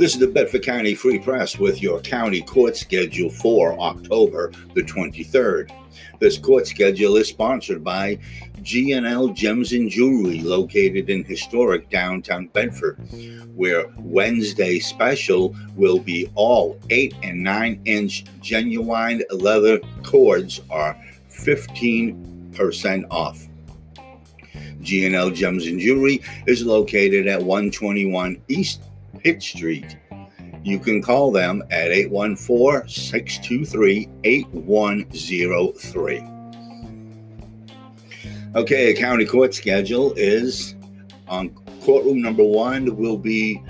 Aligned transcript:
This 0.00 0.14
is 0.14 0.18
the 0.18 0.28
Bedford 0.28 0.62
County 0.62 0.94
Free 0.94 1.18
Press 1.18 1.58
with 1.58 1.82
your 1.82 2.00
county 2.00 2.40
court 2.40 2.74
schedule 2.74 3.28
for 3.28 3.78
October 3.78 4.50
the 4.74 4.82
23rd. 4.82 5.72
This 6.20 6.38
court 6.38 6.66
schedule 6.66 7.16
is 7.16 7.28
sponsored 7.28 7.84
by 7.84 8.18
G&L 8.62 9.28
Gems 9.28 9.72
and 9.74 9.90
Jewelry 9.90 10.40
located 10.40 11.10
in 11.10 11.24
historic 11.24 11.90
downtown 11.90 12.46
Bedford, 12.46 12.98
where 13.54 13.92
Wednesday 13.98 14.78
special 14.78 15.54
will 15.74 15.98
be 15.98 16.30
all 16.34 16.78
8 16.88 17.14
and 17.22 17.42
9 17.42 17.82
inch 17.84 18.24
genuine 18.40 19.22
leather 19.30 19.80
cords 20.02 20.62
are 20.70 20.96
15% 21.28 23.06
off. 23.10 23.49
G&L 24.80 25.30
Gems 25.30 25.66
and 25.66 25.80
Jewelry 25.80 26.22
is 26.46 26.64
located 26.64 27.26
at 27.26 27.40
121 27.40 28.40
East 28.48 28.82
Pitt 29.18 29.42
Street. 29.42 29.96
You 30.62 30.78
can 30.78 31.02
call 31.02 31.32
them 31.32 31.62
at 31.70 31.90
814 31.90 32.88
623 32.88 34.08
8103. 34.24 36.22
Okay, 38.56 38.94
county 38.94 39.24
court 39.24 39.54
schedule 39.54 40.12
is 40.16 40.74
on 41.28 41.50
courtroom 41.82 42.20
number 42.20 42.44
one 42.44 42.96
will 42.96 43.16
be 43.16 43.62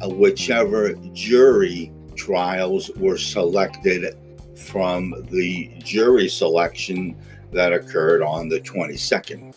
uh, 0.00 0.08
whichever 0.08 0.94
jury 1.12 1.92
trials 2.14 2.90
were 2.96 3.18
selected 3.18 4.16
from 4.56 5.14
the 5.30 5.72
jury 5.78 6.28
selection 6.28 7.16
that 7.52 7.72
occurred 7.72 8.22
on 8.22 8.48
the 8.48 8.60
22nd, 8.60 9.54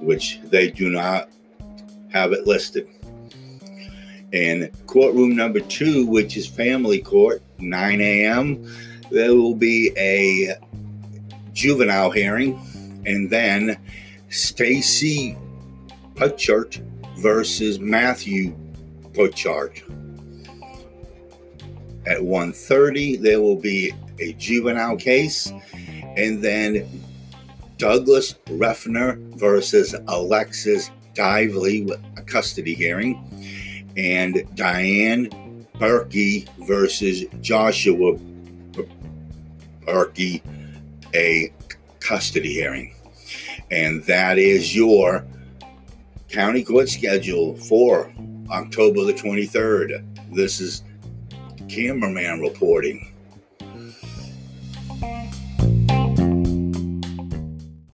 which 0.00 0.40
they 0.44 0.70
do 0.70 0.90
not 0.90 1.28
have 2.12 2.32
it 2.32 2.46
listed. 2.46 2.88
And 4.32 4.70
courtroom 4.86 5.36
number 5.36 5.60
two, 5.60 6.06
which 6.06 6.36
is 6.36 6.46
family 6.46 7.00
court, 7.00 7.42
9 7.58 8.00
a.m., 8.00 8.64
there 9.10 9.34
will 9.34 9.54
be 9.54 9.92
a 9.96 10.56
juvenile 11.52 12.10
hearing, 12.10 12.60
and 13.06 13.30
then 13.30 13.78
Stacy 14.28 15.36
Putchart 16.14 16.82
versus 17.18 17.78
Matthew 17.78 18.54
Putchart. 19.12 19.82
At 22.04 22.20
1:30, 22.20 23.20
there 23.22 23.40
will 23.40 23.56
be 23.56 23.92
a 24.18 24.32
juvenile 24.34 24.96
case, 24.96 25.52
and 26.16 26.42
then 26.42 26.88
Douglas 27.78 28.34
Refner 28.46 29.16
versus 29.36 29.94
Alexis 30.08 30.90
Dively, 31.14 31.86
with 31.86 32.00
a 32.16 32.22
custody 32.22 32.74
hearing 32.74 33.22
and 33.96 34.44
Diane 34.54 35.30
Berkey 35.76 36.46
versus 36.66 37.24
Joshua 37.40 38.18
Berkey, 39.86 40.42
a 41.14 41.52
custody 42.00 42.52
hearing. 42.52 42.94
And 43.70 44.02
that 44.04 44.38
is 44.38 44.76
your 44.76 45.24
county 46.28 46.62
court 46.62 46.88
schedule 46.88 47.56
for 47.56 48.12
October 48.50 49.04
the 49.04 49.14
23rd. 49.14 50.04
This 50.34 50.60
is 50.60 50.82
cameraman 51.68 52.40
reporting. 52.40 53.12